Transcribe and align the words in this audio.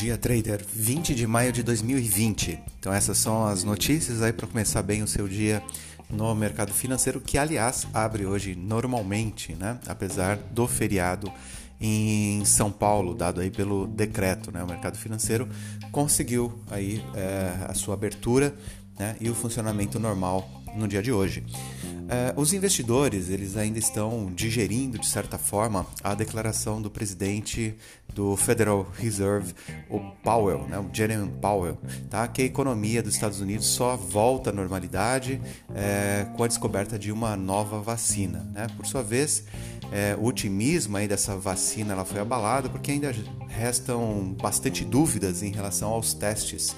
dia, 0.00 0.16
trader. 0.16 0.64
20 0.72 1.14
de 1.14 1.26
maio 1.26 1.52
de 1.52 1.62
2020. 1.62 2.58
Então, 2.78 2.90
essas 2.90 3.18
são 3.18 3.46
as 3.46 3.62
notícias 3.62 4.22
aí 4.22 4.32
para 4.32 4.46
começar 4.46 4.82
bem 4.82 5.02
o 5.02 5.06
seu 5.06 5.28
dia 5.28 5.62
no 6.08 6.34
mercado 6.34 6.72
financeiro, 6.72 7.20
que 7.20 7.36
aliás 7.36 7.86
abre 7.92 8.24
hoje 8.24 8.54
normalmente, 8.54 9.54
né? 9.54 9.78
Apesar 9.86 10.36
do 10.36 10.66
feriado 10.66 11.30
em 11.78 12.42
São 12.46 12.72
Paulo, 12.72 13.14
dado 13.14 13.42
aí 13.42 13.50
pelo 13.50 13.86
decreto, 13.86 14.50
né? 14.50 14.64
O 14.64 14.66
mercado 14.66 14.96
financeiro 14.96 15.46
conseguiu 15.92 16.58
aí 16.70 17.04
é, 17.14 17.66
a 17.68 17.74
sua 17.74 17.92
abertura 17.92 18.54
né? 18.98 19.16
e 19.20 19.28
o 19.28 19.34
funcionamento 19.34 20.00
normal 20.00 20.48
no 20.74 20.88
dia 20.88 21.02
de 21.02 21.12
hoje. 21.12 21.44
Uh, 22.10 22.40
os 22.40 22.52
investidores 22.52 23.30
eles 23.30 23.56
ainda 23.56 23.78
estão 23.78 24.32
digerindo 24.34 24.98
de 24.98 25.06
certa 25.06 25.38
forma 25.38 25.86
a 26.02 26.12
declaração 26.12 26.82
do 26.82 26.90
presidente 26.90 27.76
do 28.12 28.36
Federal 28.36 28.84
Reserve, 28.98 29.54
o 29.88 30.00
Powell, 30.24 30.66
né, 30.66 30.76
o 30.76 30.92
Jeremy 30.92 31.30
Powell, 31.40 31.78
tá? 32.10 32.26
que 32.26 32.42
a 32.42 32.44
economia 32.44 33.00
dos 33.00 33.14
Estados 33.14 33.40
Unidos 33.40 33.68
só 33.68 33.96
volta 33.96 34.50
à 34.50 34.52
normalidade 34.52 35.40
é, 35.72 36.26
com 36.36 36.42
a 36.42 36.48
descoberta 36.48 36.98
de 36.98 37.12
uma 37.12 37.36
nova 37.36 37.80
vacina. 37.80 38.40
Né? 38.52 38.66
Por 38.76 38.86
sua 38.86 39.04
vez, 39.04 39.44
é, 39.92 40.16
o 40.18 40.24
otimismo 40.24 40.96
aí 40.96 41.06
dessa 41.06 41.36
vacina 41.36 41.92
ela 41.92 42.04
foi 42.04 42.20
abalado 42.20 42.68
porque 42.70 42.90
ainda 42.90 43.14
restam 43.46 44.34
bastante 44.40 44.84
dúvidas 44.84 45.44
em 45.44 45.52
relação 45.52 45.90
aos 45.90 46.12
testes 46.12 46.74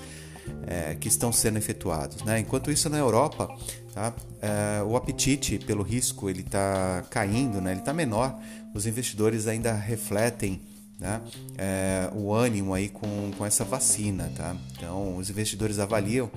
é, 0.67 0.95
que 0.95 1.09
estão 1.09 1.33
sendo 1.33 1.59
efetuados. 1.59 2.23
Né? 2.23 2.41
Enquanto 2.41 2.71
isso, 2.71 2.89
na 2.89 2.99
Europa, 2.99 3.49
tá? 3.95 4.13
É, 4.41 4.83
o 4.83 4.97
apetite 4.97 5.59
pelo 5.59 5.83
risco 5.83 6.29
ele 6.29 6.41
está 6.41 7.05
caindo, 7.11 7.61
né? 7.61 7.73
ele 7.73 7.81
está 7.81 7.93
menor. 7.93 8.39
Os 8.75 8.87
investidores 8.87 9.47
ainda 9.47 9.73
refletem 9.75 10.61
né? 11.03 11.21
É, 11.59 12.09
o 12.15 12.33
ânimo 12.33 12.73
aí 12.73 12.89
com, 12.89 13.33
com 13.37 13.45
essa 13.45 13.65
vacina. 13.65 14.31
Tá? 14.37 14.57
Então, 14.77 15.17
os 15.17 15.29
investidores 15.29 15.81
avaliam 15.81 16.31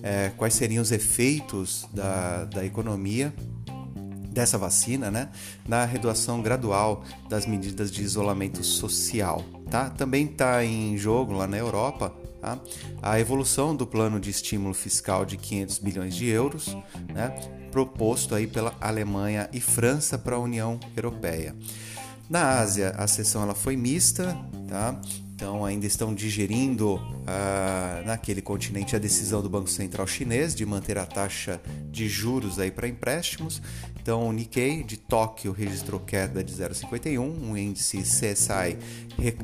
é, 0.00 0.30
quais 0.36 0.54
seriam 0.54 0.80
os 0.80 0.92
efeitos 0.92 1.88
da, 1.92 2.44
da 2.44 2.64
economia 2.64 3.34
dessa 4.32 4.56
vacina, 4.56 5.10
né, 5.10 5.28
na 5.68 5.84
redução 5.84 6.40
gradual 6.40 7.04
das 7.28 7.44
medidas 7.44 7.90
de 7.90 8.02
isolamento 8.02 8.64
social. 8.64 9.44
Tá? 9.70 9.90
Também 9.90 10.24
está 10.24 10.64
em 10.64 10.96
jogo 10.96 11.32
lá 11.32 11.46
na 11.46 11.58
Europa 11.58 12.14
Tá? 12.42 12.58
A 13.00 13.20
evolução 13.20 13.74
do 13.76 13.86
plano 13.86 14.18
de 14.18 14.28
estímulo 14.28 14.74
fiscal 14.74 15.24
de 15.24 15.36
500 15.36 15.78
bilhões 15.78 16.12
de 16.12 16.26
euros, 16.26 16.76
né, 17.14 17.28
proposto 17.70 18.34
aí 18.34 18.48
pela 18.48 18.74
Alemanha 18.80 19.48
e 19.52 19.60
França 19.60 20.18
para 20.18 20.34
a 20.34 20.40
União 20.40 20.80
Europeia. 20.96 21.54
Na 22.28 22.58
Ásia, 22.58 22.90
a 22.98 23.06
sessão 23.06 23.44
ela 23.44 23.54
foi 23.54 23.76
mista, 23.76 24.36
tá? 24.72 24.98
então 25.42 25.64
ainda 25.64 25.86
estão 25.86 26.14
digerindo 26.14 27.00
ah, 27.26 28.00
naquele 28.06 28.40
continente 28.40 28.94
a 28.94 28.98
decisão 29.00 29.42
do 29.42 29.48
Banco 29.48 29.68
Central 29.68 30.06
chinês 30.06 30.54
de 30.54 30.64
manter 30.64 30.96
a 30.96 31.04
taxa 31.04 31.60
de 31.90 32.08
juros 32.08 32.58
para 32.72 32.86
empréstimos. 32.86 33.60
Então 34.00 34.28
o 34.28 34.32
Nikkei 34.32 34.84
de 34.84 34.96
Tóquio 34.96 35.50
registrou 35.50 35.98
queda 35.98 36.44
de 36.44 36.52
0,51, 36.52 37.50
o 37.50 37.58
índice 37.58 37.98
CSI 37.98 38.78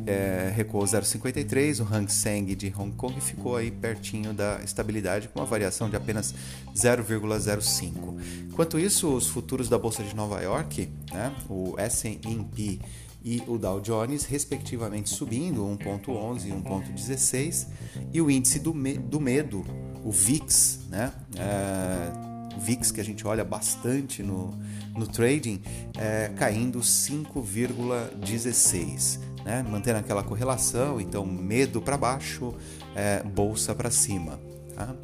é, 0.06 0.53
recuou 0.55 0.84
0,53, 0.84 1.81
o 1.81 1.95
Hang 1.95 2.12
Seng 2.12 2.55
de 2.55 2.73
Hong 2.77 2.93
Kong 2.93 3.21
ficou 3.21 3.56
aí 3.56 3.73
pertinho 3.73 4.33
da 4.33 4.61
estabilidade 4.62 5.29
com 5.29 5.41
uma 5.41 5.47
variação 5.47 5.91
de 5.91 5.97
apenas 5.97 6.33
0,05. 6.77 8.21
Enquanto 8.49 8.79
isso, 8.79 9.09
os 9.09 9.27
futuros 9.27 9.69
da 9.69 9.79
bolsa 9.79 10.05
de 10.05 10.15
Nova 10.15 10.41
York, 10.41 10.89
né, 11.12 11.34
o 11.49 11.75
S&P 11.77 12.79
e 13.22 13.42
o 13.47 13.58
Dow 13.58 13.80
Jones, 13.80 14.24
respectivamente, 14.24 15.11
subindo 15.11 15.62
1,11 15.62 16.47
e 16.47 16.50
1,16, 16.50 17.66
e 18.12 18.20
o 18.20 18.28
índice 18.31 18.59
do, 18.59 18.75
me 18.75 18.94
do 18.94 19.20
medo, 19.20 19.65
o 20.04 20.12
VIX, 20.12 20.81
né? 20.88 21.12
É, 21.37 22.10
o 22.56 22.60
VIX 22.60 22.91
que 22.91 23.00
a 23.00 23.04
gente 23.04 23.26
olha 23.26 23.44
bastante 23.44 24.22
no, 24.22 24.54
no 24.97 25.06
trading, 25.06 25.62
é, 25.97 26.31
caindo 26.37 26.81
5,16, 26.81 29.20
né? 29.44 29.62
mantendo 29.62 29.98
aquela 29.98 30.22
correlação, 30.22 31.00
então 31.00 31.25
medo 31.25 31.81
para 31.81 31.97
baixo, 31.97 32.54
é, 32.94 33.22
bolsa 33.22 33.75
para 33.75 33.91
cima. 33.91 34.38
Tá? 34.75 34.94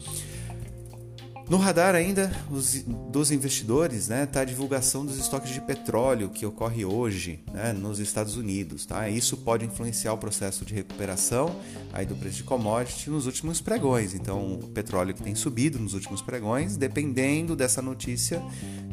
No 1.49 1.59
radar 1.59 1.94
ainda 1.94 2.32
os, 2.50 2.82
dos 3.10 3.31
investidores 3.31 4.05
está 4.05 4.15
né, 4.15 4.27
tá 4.27 4.41
a 4.41 4.44
divulgação 4.44 5.05
dos 5.05 5.19
estoques 5.19 5.53
de 5.53 5.60
petróleo 5.60 6.31
que 6.31 6.47
ocorre 6.47 6.87
hoje 6.87 7.41
né, 7.53 7.72
nos 7.72 7.99
Estados 7.99 8.37
Unidos. 8.37 8.87
Tá? 8.87 9.10
Isso 9.10 9.37
pode 9.37 9.66
influenciar 9.66 10.15
o 10.15 10.19
processo 10.19 10.65
de 10.65 10.75
recuperação 10.75 11.54
aí 11.93 12.06
do 12.06 12.16
preço 12.16 12.38
de 12.38 12.44
commodity 12.44 13.10
nos 13.10 13.27
últimos 13.27 13.60
pregões. 13.60 14.15
Então, 14.15 14.54
o 14.54 14.69
petróleo 14.69 15.12
que 15.12 15.22
tem 15.22 15.34
subido 15.34 15.78
nos 15.78 15.93
últimos 15.93 16.22
pregões, 16.22 16.78
dependendo 16.78 17.54
dessa 17.54 17.83
notícia, 17.83 18.43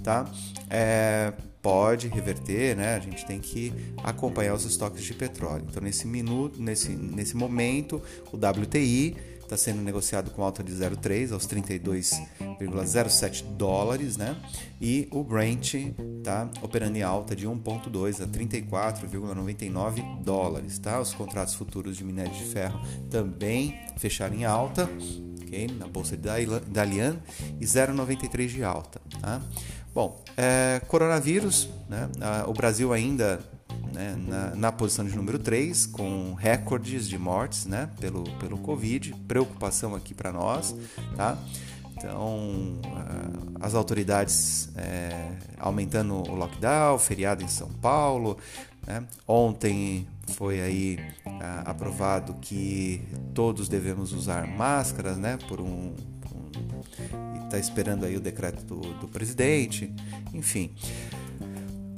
tá? 0.03 0.29
É, 0.69 1.33
pode 1.61 2.09
reverter, 2.09 2.75
né? 2.75 2.95
A 2.95 2.99
gente 2.99 3.25
tem 3.25 3.39
que 3.39 3.71
acompanhar 4.03 4.55
os 4.55 4.65
estoques 4.65 5.03
de 5.03 5.13
petróleo. 5.13 5.65
Então, 5.69 5.81
nesse 5.81 6.05
minuto, 6.05 6.61
nesse, 6.61 6.89
nesse 6.89 7.35
momento, 7.37 8.01
o 8.31 8.35
WTI 8.35 9.15
está 9.53 9.57
sendo 9.57 9.81
negociado 9.81 10.31
com 10.31 10.41
alta 10.43 10.63
de 10.63 10.71
0,3 10.71 11.33
aos 11.33 11.45
32,07 11.45 13.43
dólares, 13.57 14.15
né? 14.15 14.37
E 14.79 15.09
o 15.11 15.21
Brent 15.25 15.73
está 15.73 16.49
operando 16.61 16.97
em 16.97 17.03
alta 17.03 17.35
de 17.35 17.45
1,2 17.45 18.23
a 18.23 18.27
34,99 18.27 20.23
dólares, 20.23 20.79
tá? 20.79 21.01
Os 21.01 21.13
contratos 21.13 21.53
futuros 21.53 21.97
de 21.97 22.05
minério 22.05 22.31
de 22.31 22.45
ferro 22.45 22.79
também 23.09 23.77
fecharam 23.97 24.35
em 24.35 24.45
alta, 24.45 24.89
ok? 25.41 25.67
Na 25.77 25.87
bolsa 25.87 26.15
de 26.15 26.29
Dalian 26.67 27.17
e 27.59 27.65
0,93 27.65 28.47
de 28.47 28.63
alta, 28.63 29.01
tá? 29.19 29.41
Bom, 29.93 30.23
é, 30.37 30.81
coronavírus, 30.87 31.67
né? 31.89 32.09
o 32.47 32.53
Brasil 32.53 32.93
ainda 32.93 33.41
né, 34.01 34.15
na, 34.27 34.55
na, 34.55 34.71
posição 34.71 35.05
de 35.05 35.15
número 35.15 35.37
3, 35.37 35.85
com 35.85 36.33
recordes 36.33 37.07
de 37.07 37.17
mortes 37.17 37.67
né, 37.67 37.89
pelo, 37.99 38.23
pelo 38.39 38.57
Covid. 38.57 39.13
Preocupação 39.27 39.95
aqui 39.95 40.13
para 40.13 40.31
nós. 40.31 40.75
Tá? 41.15 41.37
Então, 41.95 42.79
as 43.59 43.75
autoridades 43.75 44.69
é, 44.75 45.33
aumentando 45.59 46.15
o 46.15 46.33
lockdown, 46.33 46.97
feriado 46.97 47.43
em 47.43 47.47
São 47.47 47.69
Paulo. 47.69 48.37
Né? 48.87 49.03
Ontem 49.27 50.07
foi 50.29 50.61
aí 50.61 50.99
aprovado 51.63 52.33
que 52.41 53.03
todos 53.35 53.69
devemos 53.69 54.13
usar 54.13 54.47
máscaras, 54.47 55.17
né? 55.17 55.37
Por 55.47 55.61
um, 55.61 55.93
está 57.43 57.59
esperando 57.59 58.05
aí 58.05 58.15
o 58.15 58.19
decreto 58.19 58.63
do, 58.63 58.79
do 58.99 59.07
presidente, 59.07 59.93
enfim. 60.33 60.71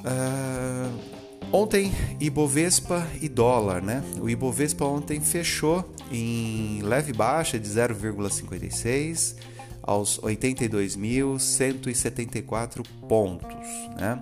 Uh, 0.04 1.23
Ontem, 1.56 1.92
Ibovespa 2.20 3.08
e 3.22 3.30
dólar, 3.30 3.80
né? 3.80 4.04
O 4.20 4.28
Ibovespa 4.28 4.86
ontem 4.86 5.22
fechou 5.22 5.88
em 6.12 6.82
leve 6.82 7.14
baixa 7.14 7.60
de 7.60 7.70
0,56 7.70 9.36
aos 9.84 10.20
82.174 10.20 12.84
pontos, 13.08 13.68
né? 13.96 14.20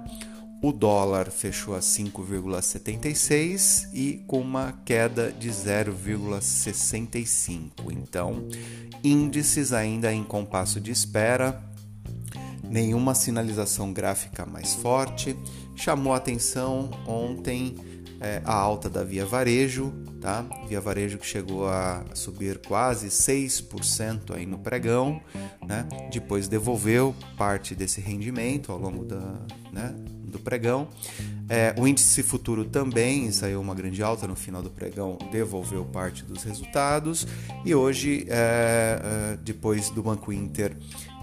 O 0.61 0.73
dólar 0.73 1.31
fechou 1.31 1.73
a 1.73 1.79
5,76 1.79 3.87
e 3.93 4.25
com 4.27 4.41
uma 4.41 4.73
queda 4.83 5.31
de 5.31 5.49
0,65. 5.49 7.91
Então, 7.91 8.45
índices 9.01 9.71
ainda 9.71 10.13
em 10.13 10.25
compasso 10.25 10.81
de 10.81 10.91
espera, 10.91 11.63
nenhuma 12.71 13.13
sinalização 13.13 13.93
gráfica 13.93 14.45
mais 14.45 14.73
forte 14.73 15.37
Chamou 15.75 16.13
a 16.13 16.17
atenção 16.17 16.91
ontem 17.07 17.75
é, 18.19 18.39
a 18.45 18.53
alta 18.53 18.87
da 18.87 19.03
Via 19.03 19.25
Varejo, 19.25 19.91
tá? 20.21 20.45
Via 20.67 20.79
Varejo 20.79 21.17
que 21.17 21.25
chegou 21.25 21.67
a 21.67 22.03
subir 22.13 22.59
quase 22.59 23.07
6% 23.07 24.35
aí 24.35 24.45
no 24.45 24.59
pregão, 24.59 25.19
né? 25.65 25.87
Depois 26.11 26.47
devolveu 26.47 27.15
parte 27.35 27.73
desse 27.73 27.99
rendimento 27.99 28.71
ao 28.71 28.77
longo 28.77 29.03
da, 29.03 29.39
né, 29.73 29.95
do 30.23 30.37
pregão. 30.37 30.87
É, 31.49 31.73
o 31.79 31.87
índice 31.87 32.21
futuro 32.21 32.63
também 32.63 33.31
saiu 33.31 33.59
uma 33.59 33.73
grande 33.73 34.03
alta 34.03 34.27
no 34.27 34.35
final 34.35 34.61
do 34.61 34.69
pregão, 34.69 35.17
devolveu 35.31 35.83
parte 35.83 36.23
dos 36.23 36.43
resultados 36.43 37.27
e 37.65 37.73
hoje, 37.73 38.27
é 38.29 39.35
depois 39.43 39.89
do 39.89 40.03
Banco 40.03 40.31
Inter 40.31 40.77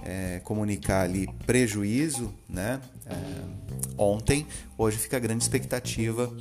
é, 0.09 0.41
comunicar 0.43 1.03
ali 1.03 1.29
prejuízo, 1.45 2.33
né? 2.49 2.81
É, 3.05 3.15
ontem, 3.99 4.47
hoje 4.79 4.97
fica 4.97 5.19
a 5.19 5.21
grande 5.21 5.43
expectativa 5.45 6.35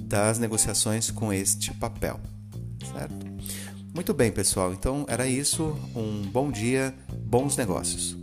das 0.00 0.38
negociações 0.38 1.10
com 1.10 1.32
este 1.32 1.72
papel, 1.74 2.20
certo? 2.92 3.26
Muito 3.94 4.12
bem, 4.12 4.30
pessoal. 4.30 4.74
Então 4.74 5.06
era 5.08 5.26
isso. 5.26 5.74
Um 5.96 6.22
bom 6.30 6.50
dia, 6.50 6.94
bons 7.24 7.56
negócios. 7.56 8.16